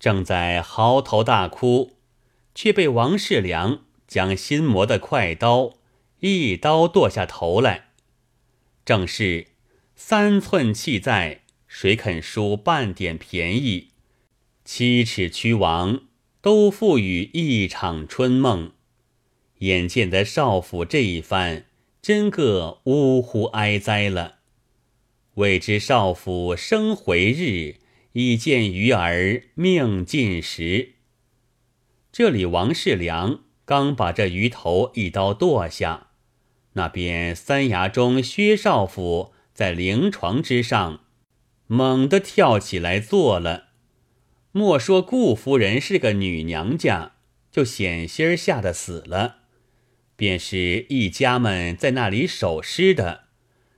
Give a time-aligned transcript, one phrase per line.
[0.00, 1.98] 正在嚎啕大哭，
[2.54, 5.74] 却被王世良将新磨的快刀
[6.18, 7.90] 一刀剁下头来。
[8.84, 9.48] 正是
[9.94, 13.90] 三寸气在，谁肯输半点便宜？
[14.64, 16.04] 七尺屈王
[16.40, 18.72] 都付与一场春梦。
[19.58, 21.66] 眼见得少府这一番，
[22.00, 24.36] 真个呜呼哀哉了。
[25.34, 27.79] 未知少府生回日，
[28.12, 30.94] 已见鱼儿命尽时。
[32.10, 36.08] 这里王世良刚把这鱼头一刀剁下。
[36.74, 41.00] 那边三衙中薛少府在灵床之上，
[41.66, 43.70] 猛地跳起来坐了。
[44.52, 47.12] 莫说顾夫人是个女娘家，
[47.50, 49.36] 就险些吓得死了。
[50.16, 53.24] 便是一家们在那里守尸的，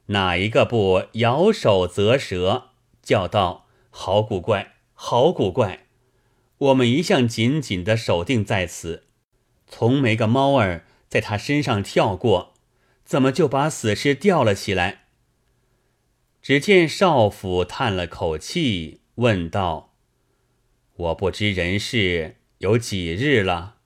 [0.06, 2.70] 哪一个不摇手啧舌，
[3.02, 3.61] 叫道
[3.94, 5.86] ：“好古怪，好古怪！
[6.56, 9.04] 我们一向紧紧的守定在此，
[9.66, 12.54] 从没个猫儿在他身上跳过。”
[13.04, 15.02] 怎么就把死尸吊了起来？
[16.40, 19.92] 只见少府叹了口气，问道
[20.96, 23.76] ：“我不知人事有几日了？”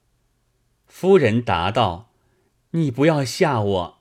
[0.87, 2.13] 夫人答道
[2.71, 3.99] ：“你不要吓我，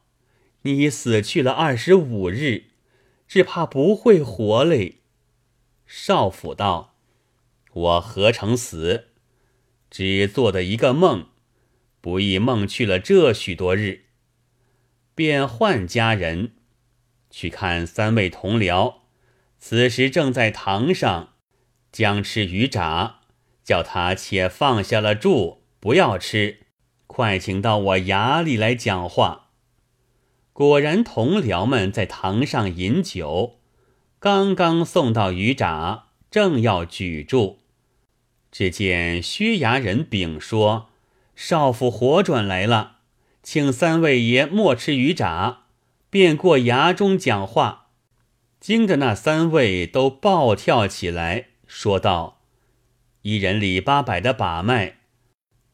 [0.61, 2.65] 你已死去了二十五日，
[3.27, 4.97] 只怕不会活嘞。”
[5.85, 6.95] 少府道
[7.73, 9.09] ：“我何曾死？
[9.89, 11.27] 只做的一个梦，
[12.01, 14.05] 不亦梦去了这许多日。”
[15.15, 16.51] 便唤家人
[17.29, 18.95] 去看三位同僚，
[19.57, 21.35] 此时正在堂上
[21.91, 23.21] 将吃鱼炸，
[23.63, 26.65] 叫他且放下了箸，不要吃，
[27.07, 29.51] 快请到我衙里来讲话。
[30.51, 33.59] 果然，同僚们在堂上饮酒，
[34.19, 37.59] 刚刚送到鱼闸，正要举住，
[38.51, 40.89] 只见薛衙人禀说
[41.35, 42.93] ：“少府活转来了。”
[43.43, 45.65] 请三位爷莫吃鱼闸，
[46.09, 47.89] 便过衙中讲话。
[48.59, 52.41] 惊得那三位都暴跳起来，说道
[53.21, 54.95] ：“一人李八百的把脉，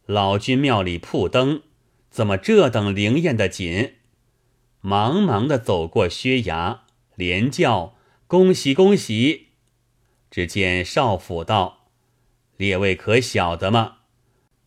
[0.06, 1.62] 老君庙里铺灯，
[2.10, 3.94] 怎么这等灵验的紧？”
[4.84, 6.80] 忙忙的走过薛衙，
[7.16, 7.96] 连叫
[8.32, 9.48] 恭喜恭喜。
[10.30, 11.90] 只见少府道
[12.56, 13.98] ：“列位可晓得吗？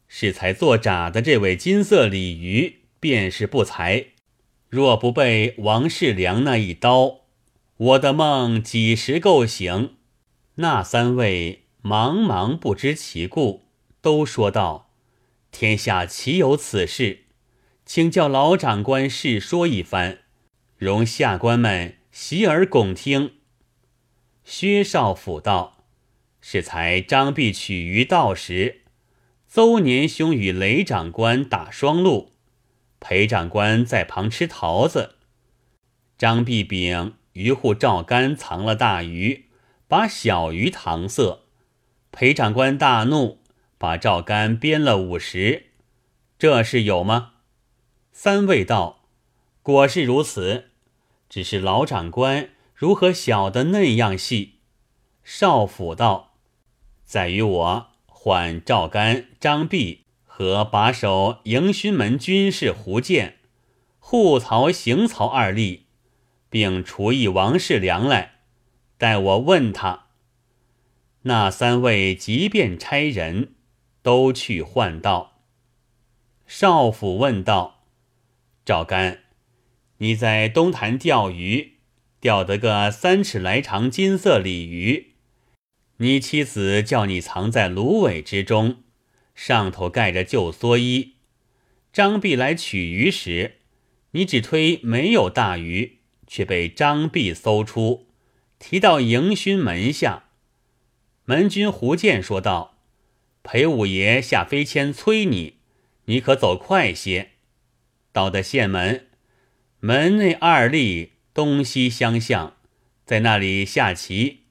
[0.06, 4.08] 是才做炸的这位金色鲤鱼。”便是不才，
[4.68, 7.20] 若不被王世良那一刀，
[7.78, 9.94] 我的梦几时够醒？
[10.56, 13.62] 那三位茫茫不知其故，
[14.02, 14.90] 都说道
[15.50, 17.20] ：“天下岂有此事？
[17.86, 20.18] 请叫老长官试说一番，
[20.76, 23.36] 容下官们洗耳恭听。”
[24.44, 25.84] 薛少府道
[26.40, 28.82] ：“是才张弼取鱼道时，
[29.48, 32.32] 邹年兄与雷长官打双路。”
[33.00, 35.16] 裴长官在旁吃桃子，
[36.16, 39.46] 张弼禀渔户赵干藏了大鱼，
[39.88, 41.40] 把小鱼搪塞。
[42.10, 43.40] 裴长官大怒，
[43.76, 45.70] 把赵干鞭了五十。
[46.38, 47.32] 这事有吗？
[48.12, 49.04] 三位道：
[49.62, 50.70] 果是如此，
[51.28, 54.58] 只是老长官如何晓得那样细？
[55.22, 56.34] 少府道：
[57.04, 60.02] 在于我唤赵干、张弼。
[60.36, 63.36] 和把守迎勋门军士胡建、
[64.00, 65.82] 护曹行曹二吏，
[66.50, 68.40] 并除役王世良来，
[68.98, 70.06] 待我问他。
[71.22, 73.54] 那三位即便差人，
[74.02, 75.34] 都去唤道。
[76.48, 77.84] 少府问道
[78.66, 79.20] ：“赵干，
[79.98, 81.73] 你在东潭钓鱼，
[82.24, 85.08] 钓得个三尺来长金色鲤鱼，
[85.98, 88.82] 你妻子叫你藏在芦苇之中。”
[89.36, 91.16] 上头盖着旧蓑衣，
[91.92, 93.56] 张弼来取鱼时，
[94.12, 98.06] 你只推没有大鱼，却被张弼搜出，
[98.58, 100.30] 提到迎勋门下。
[101.26, 102.78] 门军胡建说道
[103.44, 105.58] ：“裴五爷下飞签催你，
[106.06, 107.32] 你可走快些。”
[108.12, 109.08] 到的县门，
[109.80, 112.54] 门内二吏东西相向，
[113.04, 114.44] 在那里下棋。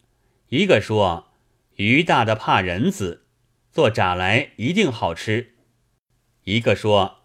[0.50, 1.30] 一个说
[1.78, 3.22] ：“鱼大的怕人子。”
[3.72, 5.54] 做炸来一定好吃。
[6.44, 7.20] 一个说：“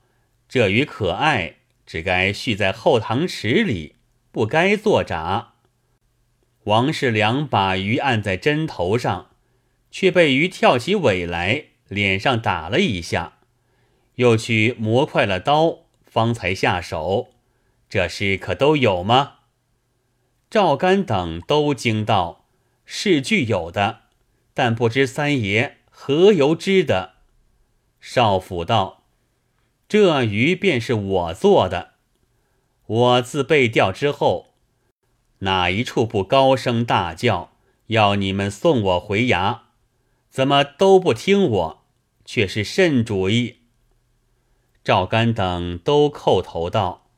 [0.49, 3.97] 这鱼可爱，只该蓄在后堂池里，
[4.31, 5.55] 不该做炸。”
[6.65, 9.31] 王世良把鱼按在针头上，
[9.91, 13.39] 却被鱼跳起尾来，脸上打了一下，
[14.15, 17.35] 又去磨快了刀，方才下手。
[17.91, 19.38] 这事可都有吗？
[20.50, 22.47] 赵干等都惊道
[22.87, 24.00] ：“是具有的，
[24.55, 27.15] 但不知三爷。”何由知的？”
[28.00, 29.03] 少府道
[29.89, 31.95] ：“这鱼便是我做的。
[32.87, 34.55] 我自被钓之后，
[35.41, 37.50] 哪一处不高声大叫，
[37.89, 39.62] 要你们送我回衙？
[40.31, 41.85] 怎么都不听我？
[42.25, 43.56] 却是甚主意？”
[44.85, 47.09] 赵干等都叩头道：“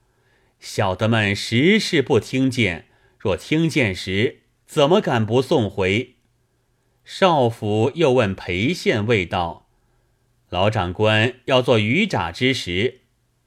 [0.59, 2.87] 小的们实是不听见，
[3.21, 6.17] 若听见时，怎么敢不送回？”
[7.05, 9.69] 少府又问裴县尉道。
[10.49, 13.03] 老长官要做鱼铡之时，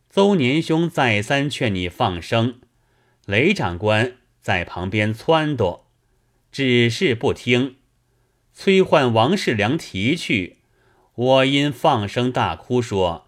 [0.09, 2.61] 邹年兄再三劝你放生，
[3.25, 5.81] 雷长官在旁边撺掇，
[6.51, 7.77] 只是不听，
[8.53, 10.59] 催唤王世良提去。
[11.15, 13.27] 我因放声大哭，说：“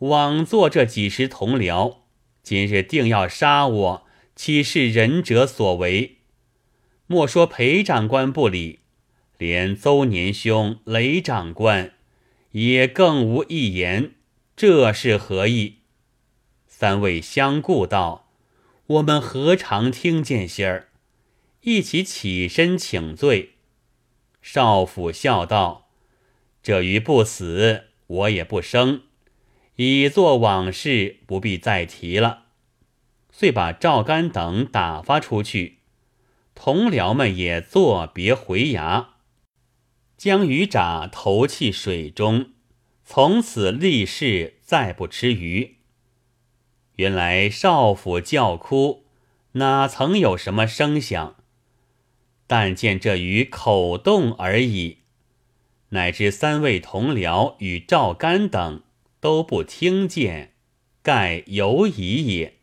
[0.00, 1.98] 枉做这几十同僚，
[2.42, 6.18] 今日定要杀我，岂是仁者所为？”
[7.06, 8.80] 莫说裴长官不理，
[9.38, 11.92] 连邹年兄、雷长官。
[12.52, 14.12] 也更无一言，
[14.54, 15.76] 这是何意？
[16.66, 18.28] 三位相顾道
[18.86, 20.88] ：“我们何尝听见信儿？”
[21.62, 23.52] 一起起身请罪。
[24.42, 25.88] 少府笑道
[26.62, 29.02] ：“这鱼不死，我也不生，
[29.76, 32.41] 已作往事，不必再提了。”
[33.32, 35.78] 遂把赵干等打发出去，
[36.54, 39.06] 同僚们也作别回衙。
[40.16, 42.52] 将鱼铡投弃水中，
[43.04, 45.78] 从此立誓再不吃鱼。
[46.96, 49.06] 原来少府叫哭，
[49.52, 51.36] 哪曾有什么声响？
[52.46, 54.98] 但见这鱼口动而已，
[55.88, 58.82] 乃至三位同僚与赵干等
[59.20, 60.52] 都不听见，
[61.02, 62.58] 盖犹疑也。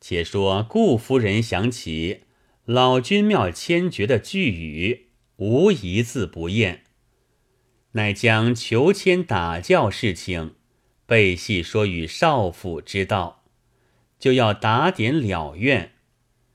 [0.00, 2.22] 且说顾夫人想起
[2.64, 5.06] 老君庙千绝的句语。
[5.36, 6.82] 无一字不厌，
[7.92, 10.56] 乃将求签打教事情
[11.06, 13.44] 背细说与少府知道，
[14.18, 15.92] 就要打点了愿。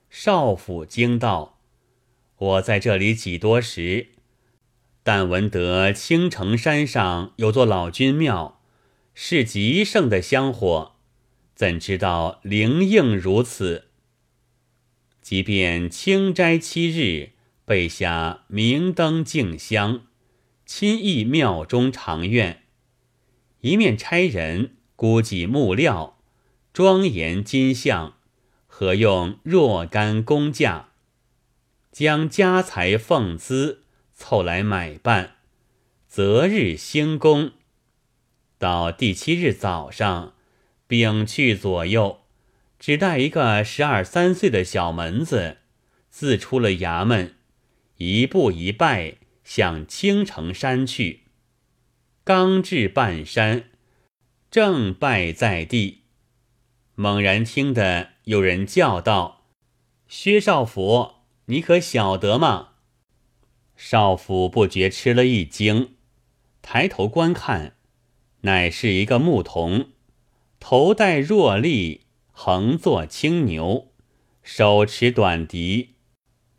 [0.09, 1.61] 少府惊道
[2.35, 4.09] ：“我在这里几多时，
[5.01, 8.61] 但闻得青城山上有座老君庙，
[9.13, 10.92] 是极盛的香火，
[11.55, 13.89] 怎知道灵应如此？
[15.21, 17.31] 即便清斋七日。”
[17.65, 20.01] 备下明灯敬香，
[20.65, 22.63] 亲诣庙中长院，
[23.61, 26.19] 一面差人估计木料，
[26.73, 28.17] 庄严金像，
[28.67, 30.89] 合用若干工价，
[31.89, 33.83] 将家财俸资
[34.13, 35.37] 凑来买办，
[36.05, 37.53] 择日兴工。
[38.57, 40.33] 到第七日早上，
[40.93, 42.19] 禀去左右，
[42.77, 45.57] 只带一个十二三岁的小门子，
[46.11, 47.33] 自出了衙门。
[47.97, 51.23] 一步一拜，向青城山去。
[52.23, 53.71] 刚至半山，
[54.51, 56.03] 正拜在地，
[56.93, 59.47] 猛然听得有人叫道
[60.07, 61.13] ：“薛少府，
[61.45, 62.73] 你可晓得吗？”
[63.75, 65.95] 少府不觉吃了一惊，
[66.61, 67.77] 抬头观看，
[68.41, 69.92] 乃是一个牧童，
[70.65, 73.89] 头戴若笠，横坐青牛，
[74.41, 75.95] 手持短笛。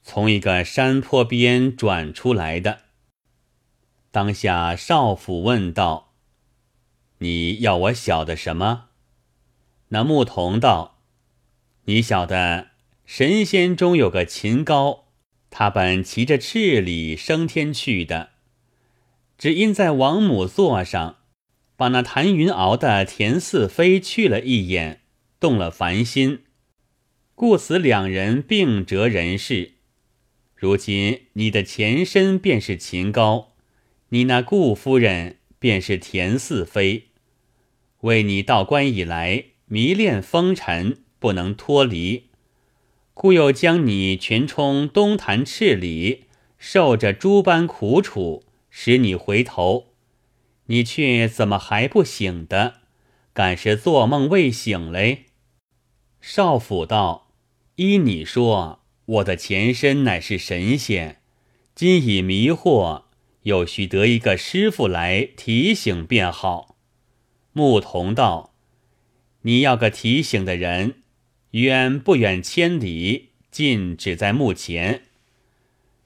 [0.03, 2.81] 从一个山坡边转出来的，
[4.11, 6.13] 当下少府问道
[7.21, 8.89] ：“你要我晓得什么？”
[9.89, 10.99] 那牧童道
[11.87, 12.73] ：“你晓得
[13.07, 15.07] 神仙中有个秦高，
[15.49, 18.33] 他本骑着赤鲤升天去的，
[19.39, 21.17] 只因在王母座上，
[21.77, 25.01] 把那谭云敖的田四妃去了一眼，
[25.41, 26.41] 动了凡心，
[27.35, 29.73] 故此两人并折人世。”
[30.55, 33.53] 如今你的前身便是秦高，
[34.11, 37.09] 你那顾夫人便是田四妃，
[38.01, 42.31] 为你道官以来迷恋风尘，不能脱离，
[43.13, 46.25] 故又将你全充东坛赤里，
[46.57, 49.94] 受着诸般苦楚，使你回头，
[50.67, 52.81] 你却怎么还不醒的？
[53.33, 55.27] 敢是做梦未醒嘞？
[56.21, 57.29] 少府道：
[57.77, 58.81] 依你说。
[59.07, 61.21] 我的前身乃是神仙，
[61.75, 63.03] 今已迷惑，
[63.43, 66.79] 又须得一个师傅来提醒便好。
[67.53, 68.55] 牧童道
[69.43, 71.03] ：“你要个提醒的人，
[71.51, 75.03] 远不远千里，近只在目前。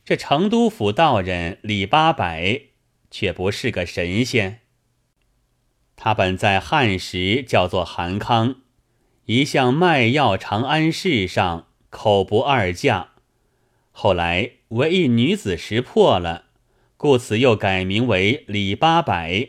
[0.04, 2.62] 这成都府道人李八百，
[3.10, 4.60] 却不是个神仙。
[5.96, 8.56] 他本在汉时叫做韩康，
[9.24, 13.12] 一向卖药长安市上。”口不二价，
[13.92, 16.44] 后来为一女子识破了，
[16.98, 19.48] 故此又改名为李八百。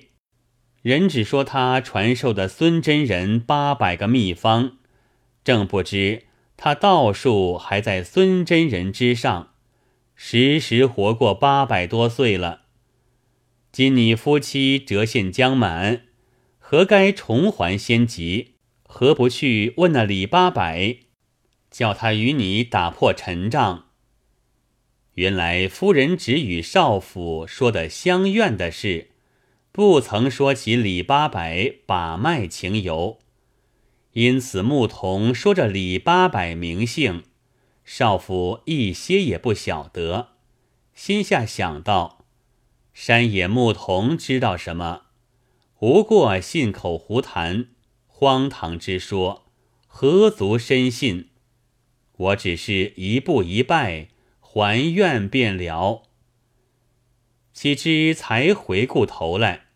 [0.81, 4.77] 人只说他传授的孙真人八百个秘方，
[5.43, 9.51] 正不知他道术还在孙真人之上，
[10.15, 12.61] 时时活过八百多岁了。
[13.71, 16.05] 今你夫妻折现将满，
[16.57, 18.55] 何该重还仙籍？
[18.83, 20.97] 何不去问那李八百，
[21.69, 23.85] 叫他与你打破陈仗？
[25.13, 29.11] 原来夫人只与少府说的相怨的事，
[29.71, 33.19] 不曾说起李八百把脉情由，
[34.13, 37.23] 因此牧童说着李八百名姓，
[37.85, 40.29] 少府一些也不晓得，
[40.95, 42.18] 心下想到。
[43.01, 45.03] 山野牧童知道什么？
[45.79, 47.69] 无过信口胡谈，
[48.05, 49.45] 荒唐之说，
[49.87, 51.29] 何足深信？
[52.17, 54.09] 我只是一步一拜，
[54.41, 56.03] 还愿便了。
[57.53, 59.67] 岂知才回过头来，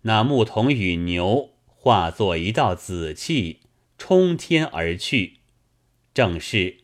[0.00, 3.60] 那牧童与牛化作一道紫气，
[3.98, 5.40] 冲天而去。
[6.14, 6.78] 正是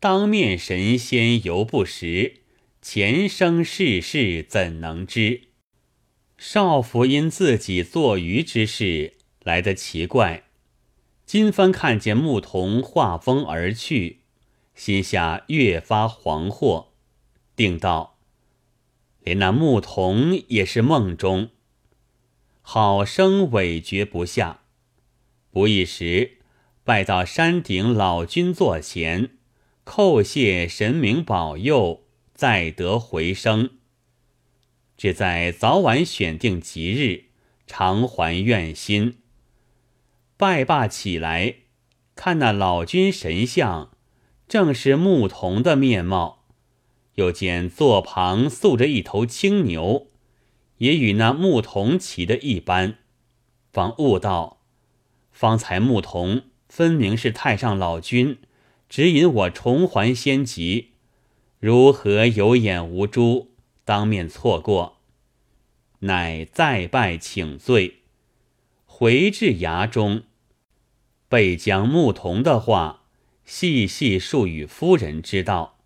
[0.00, 2.45] 当面神仙犹不识。
[2.88, 5.48] 前生世事怎能知？
[6.38, 10.44] 少府因自己做鱼之事来得奇怪，
[11.24, 14.20] 今番看见牧童化风而去，
[14.76, 16.90] 心下越发惶惑，
[17.56, 18.20] 定道：
[19.18, 21.50] 连那牧童也是梦中。
[22.62, 24.60] 好生委决不下，
[25.50, 26.38] 不一时，
[26.84, 29.30] 拜到山顶老君座前，
[29.84, 32.05] 叩谢神明保佑。
[32.36, 33.70] 再得回生，
[34.98, 37.30] 只在早晚选定吉日，
[37.66, 39.20] 偿还愿心。
[40.36, 41.54] 拜罢起来，
[42.14, 43.90] 看那老君神像，
[44.46, 46.44] 正是牧童的面貌。
[47.14, 50.08] 又见座旁塑着一头青牛，
[50.76, 52.98] 也与那牧童骑的一般。
[53.72, 54.60] 方悟道：
[55.32, 58.36] 方才牧童分明是太上老君，
[58.90, 60.95] 指引我重还仙籍。
[61.58, 63.52] 如何有眼无珠，
[63.84, 64.98] 当面错过？
[66.00, 68.02] 乃再拜请罪，
[68.84, 70.24] 回至衙中，
[71.28, 73.04] 备将牧童的话
[73.46, 75.78] 细细述与夫人知道。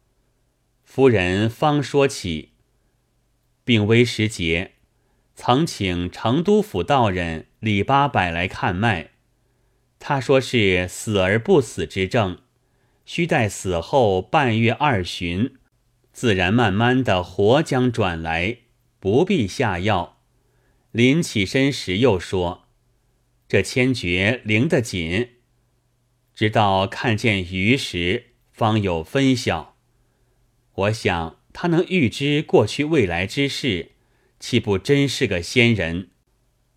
[0.82, 2.50] 夫人方说起，
[3.64, 4.72] 病危时节，
[5.36, 9.10] 曾请成都府道人李八百来看脉，
[10.00, 12.38] 他说是死而不死之症，
[13.06, 15.54] 需待死后半月二旬。
[16.20, 18.58] 自然慢慢的活将转来，
[18.98, 20.18] 不必下药。
[20.92, 22.64] 临起身时又说
[23.48, 25.28] ：“这千诀灵得紧，
[26.34, 29.78] 直到看见鱼时方有分晓。
[30.74, 33.92] 我想他能预知过去未来之事，
[34.38, 36.10] 岂不真是个仙人？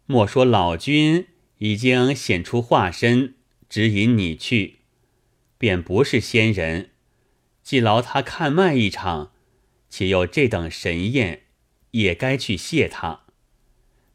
[0.05, 3.35] 莫说老君已经显出化身，
[3.67, 4.77] 指引你去，
[5.57, 6.91] 便不是仙人，
[7.61, 9.31] 既劳他看脉一场。”
[9.93, 11.43] 且有这等神验，
[11.91, 13.25] 也该去谢他。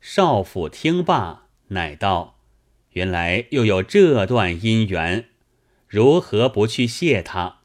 [0.00, 2.40] 少府听罢，乃道
[2.94, 5.28] ：“原来又有这段姻缘，
[5.86, 7.60] 如何不去谢他？”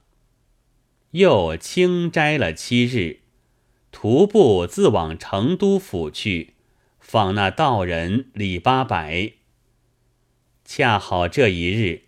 [1.09, 3.21] 又清斋了七日，
[3.91, 6.53] 徒步自往成都府去，
[6.99, 9.31] 访那道人李八百。
[10.63, 12.03] 恰好这一日，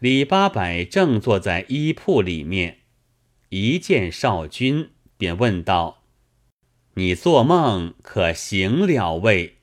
[0.00, 2.80] 李八百正坐在衣铺里面，
[3.50, 4.90] 一见少君。
[5.20, 6.02] 便问道
[6.94, 9.58] ：“你做梦可醒了未？”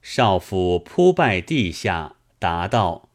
[0.00, 3.10] 少府扑拜地下，答道：“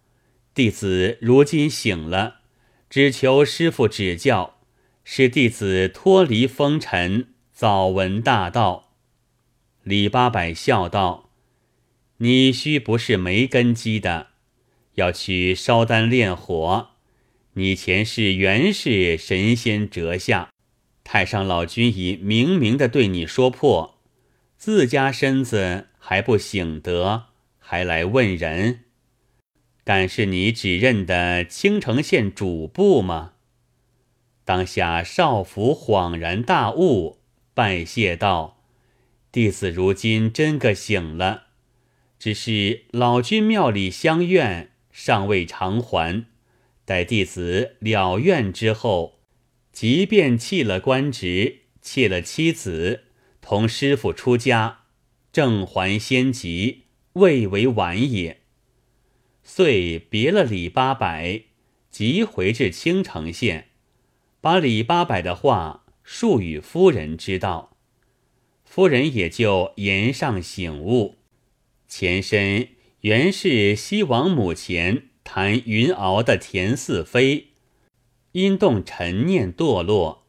[0.54, 2.42] 弟子如今醒了，
[2.88, 4.60] 只求师傅指教，
[5.04, 8.94] 使弟子脱离风尘，早闻大道。”
[9.82, 11.32] 李八百笑道
[12.18, 14.28] ：“你须不是没根基的，
[14.94, 16.90] 要去烧丹炼火。
[17.54, 20.50] 你前世原是神仙折下。”
[21.06, 24.00] 太上老君已明明的对你说破，
[24.58, 27.26] 自家身子还不醒得，
[27.60, 28.82] 还来问人？
[29.84, 33.34] 敢是你只认得青城县主簿吗？
[34.44, 37.20] 当下少府恍然大悟，
[37.54, 38.58] 拜谢道
[39.32, 41.44] ：“弟子如今真个醒了，
[42.18, 46.26] 只是老君庙里相愿尚未偿还，
[46.84, 49.14] 待弟子了愿之后。”
[49.76, 53.04] 即便弃了官职，弃了妻子，
[53.42, 54.86] 同师傅出家，
[55.34, 58.40] 正还仙籍，未为晚也。
[59.44, 61.42] 遂别了李八百，
[61.92, 63.68] 即回至青城县，
[64.40, 67.76] 把李八百的话述与夫人知道。
[68.64, 71.18] 夫人也就言上醒悟，
[71.90, 72.70] 前身
[73.02, 77.48] 原是西王母前谈云敖的田四妃，
[78.36, 80.26] 因动陈念堕落，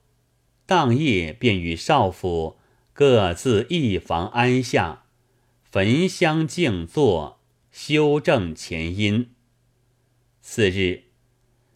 [0.64, 2.56] 当夜便与少府
[2.92, 5.06] 各自一房安下，
[5.64, 7.40] 焚香静坐，
[7.72, 9.30] 修正前因。
[10.40, 11.06] 次日，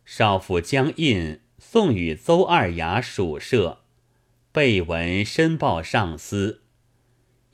[0.05, 3.81] 少府将印送与邹二牙属舍。
[4.53, 6.63] 备文申报上司，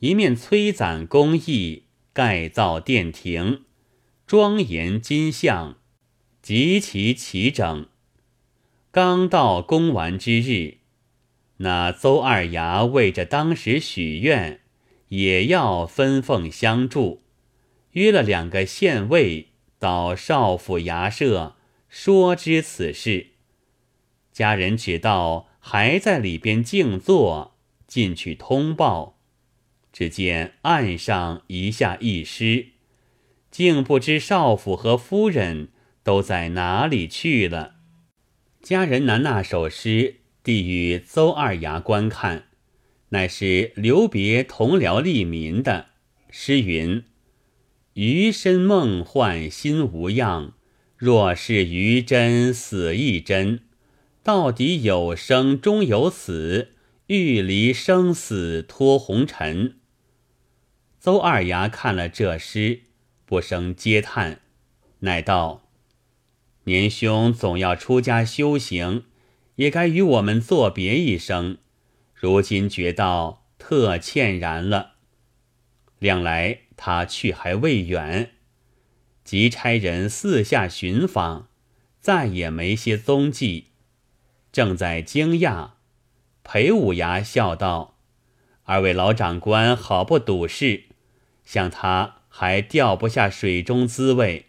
[0.00, 3.62] 一面催攒工艺，盖造殿庭，
[4.26, 5.78] 庄严金像，
[6.42, 7.88] 极其齐整。
[8.96, 10.78] 刚到公完之日，
[11.58, 14.62] 那邹二牙为着当时许愿，
[15.08, 17.22] 也要分奉相助，
[17.90, 19.48] 约了两个县尉
[19.78, 21.56] 到少府衙舍
[21.90, 23.32] 说知此事。
[24.32, 25.48] 家人只道。
[25.58, 29.18] 还在里边静坐，进去通报，
[29.92, 32.68] 只见岸上一下一尸，
[33.50, 35.70] 竟不知少府和夫人
[36.04, 37.75] 都在哪里去了。
[38.66, 42.48] 家人拿那首诗递与邹二牙观看，
[43.10, 45.90] 乃是留别同僚利民的
[46.32, 47.04] 诗云
[47.94, 50.54] ：“余身梦幻心无恙，
[50.96, 53.60] 若是余真死亦真。”
[54.24, 56.70] 到底有生终有死，
[57.06, 59.76] 欲离生死脱红尘。
[60.98, 62.80] 邹二牙看了这诗，
[63.24, 64.40] 不生嗟叹，
[64.98, 65.62] 乃道
[66.66, 69.04] ：“年兄总要出家修行，
[69.54, 71.58] 也该与我们作别一声。
[72.12, 74.94] 如今觉到特歉然了。
[76.00, 78.32] 两来他去还未远，
[79.22, 81.46] 即差人四下寻访，
[82.00, 83.68] 再也没些踪迹。”
[84.50, 85.70] 正在惊讶，
[86.42, 87.98] 裴五牙笑道
[88.64, 90.86] ：“二位老长官好不赌事，
[91.44, 94.46] 像他还掉不下水中滋味。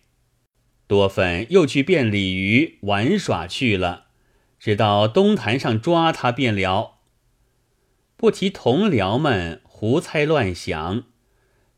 [0.87, 4.07] 多芬又去变鲤鱼玩耍去了，
[4.57, 6.99] 直到东潭上抓他便了。
[8.15, 11.03] 不提同僚们胡猜乱想，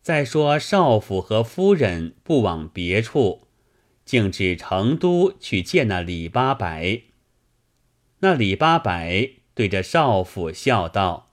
[0.02, 3.48] 再说少府和夫人不往别处，
[4.06, 7.02] 径至成都去见那李八百。”
[8.22, 11.32] 那李八百对着少府笑道：“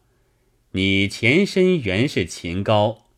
[0.73, 3.09] 你前身原是秦高，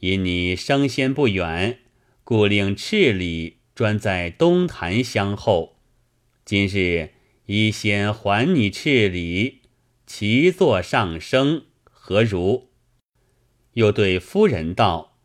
[0.00, 1.80] 因你升仙不远，
[2.24, 5.76] 故令赤里专在东坛相候。
[6.44, 7.10] 今日
[7.46, 9.62] 一先还你赤礼，
[10.06, 12.68] 齐坐上升，何如？”
[13.74, 15.16] 又对夫人道：“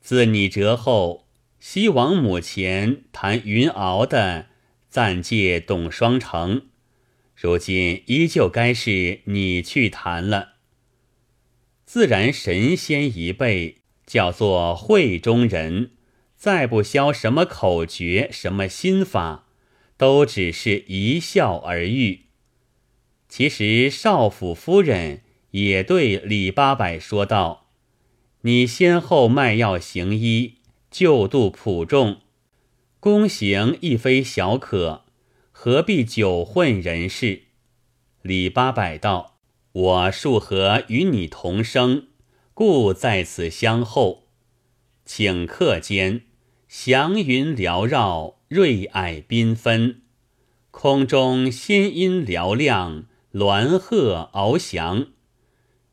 [0.00, 4.46] 自你折后，西王母前谈云敖的，
[4.90, 6.66] 暂借董双成。”
[7.34, 10.54] 如今依旧该是你去谈了。
[11.86, 15.92] 自然神仙一辈叫做会中人，
[16.38, 19.48] 再不消什么口诀，什么心法，
[19.96, 22.26] 都只是一笑而愈。
[23.28, 27.66] 其实少府夫人也对李八百说道
[28.42, 30.58] ：“你先后卖药行医，
[30.92, 32.20] 救度普众，
[33.00, 35.04] 功行亦非小可。”
[35.50, 37.42] 何必久混人世？
[38.22, 39.40] 李八百道
[39.72, 42.06] ：“我数合与你同生，
[42.54, 44.28] 故在此相候。
[45.04, 46.26] 顷刻间，
[46.68, 50.02] 祥云缭绕，瑞霭缤纷，
[50.70, 55.06] 空中仙音嘹亮，鸾鹤翱翔。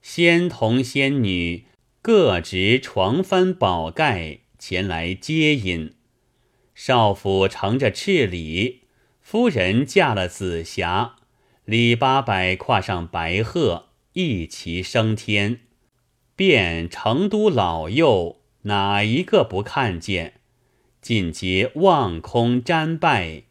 [0.01, 1.67] 仙童仙女
[2.01, 5.93] 各执床幡宝盖前来接引。
[6.73, 8.81] 少府乘着赤鲤。”
[9.23, 11.15] 夫人嫁了紫霞，
[11.63, 15.61] 李八百跨上白鹤，一齐升天。
[16.35, 20.34] 便成都老幼哪一个不看见？
[21.05, 23.43] 尽皆望空瞻拜，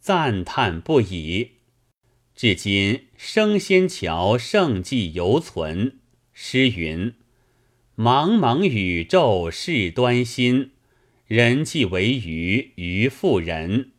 [0.00, 1.52] 赞叹不已。
[2.34, 6.00] 至今升仙桥盛迹犹存。
[6.34, 7.14] 诗云
[7.96, 10.72] ：“茫茫宇宙事端心，
[11.26, 13.92] 人既为鱼，鱼复人。”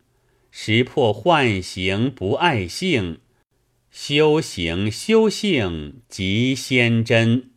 [0.52, 3.18] 识破幻形不爱性，
[3.90, 7.50] 修行修性即仙真。